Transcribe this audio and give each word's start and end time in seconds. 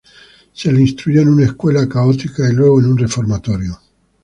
Se 0.53 0.71
le 0.71 0.81
instruyó 0.81 1.21
en 1.21 1.27
una 1.27 1.45
escuela 1.45 1.87
católica, 1.87 2.49
y 2.49 2.53
luego 2.53 2.79
en 2.79 2.87
un 2.87 2.97
reformatorio. 2.97 3.79